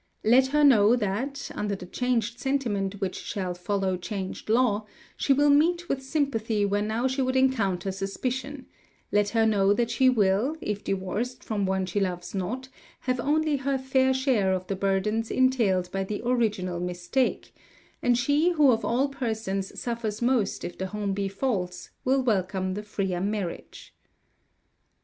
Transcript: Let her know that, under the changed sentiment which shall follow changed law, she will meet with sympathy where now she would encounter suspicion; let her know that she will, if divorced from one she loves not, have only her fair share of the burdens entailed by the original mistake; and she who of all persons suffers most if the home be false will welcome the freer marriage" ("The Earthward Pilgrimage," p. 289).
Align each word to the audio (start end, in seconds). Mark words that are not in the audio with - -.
Let 0.23 0.47
her 0.47 0.63
know 0.63 0.95
that, 0.95 1.51
under 1.53 1.75
the 1.75 1.85
changed 1.85 2.39
sentiment 2.39 2.99
which 3.01 3.19
shall 3.21 3.53
follow 3.53 3.97
changed 3.97 4.49
law, 4.49 4.87
she 5.15 5.31
will 5.31 5.51
meet 5.51 5.87
with 5.89 6.01
sympathy 6.01 6.65
where 6.65 6.81
now 6.81 7.05
she 7.07 7.21
would 7.21 7.35
encounter 7.35 7.91
suspicion; 7.91 8.65
let 9.11 9.29
her 9.29 9.45
know 9.45 9.73
that 9.73 9.91
she 9.91 10.09
will, 10.09 10.57
if 10.59 10.83
divorced 10.83 11.43
from 11.43 11.67
one 11.67 11.85
she 11.85 11.99
loves 11.99 12.33
not, 12.33 12.67
have 13.01 13.19
only 13.19 13.57
her 13.57 13.77
fair 13.77 14.11
share 14.11 14.53
of 14.53 14.65
the 14.65 14.75
burdens 14.75 15.29
entailed 15.29 15.91
by 15.91 16.03
the 16.03 16.23
original 16.25 16.79
mistake; 16.79 17.53
and 18.01 18.17
she 18.17 18.53
who 18.53 18.71
of 18.71 18.83
all 18.83 19.07
persons 19.07 19.79
suffers 19.79 20.19
most 20.19 20.63
if 20.63 20.79
the 20.79 20.87
home 20.87 21.13
be 21.13 21.27
false 21.27 21.91
will 22.03 22.23
welcome 22.23 22.73
the 22.73 22.81
freer 22.81 23.21
marriage" 23.21 23.93
("The 23.93 23.93
Earthward 23.93 23.93
Pilgrimage," 23.93 23.93
p. 23.93 24.89
289). 24.89 24.99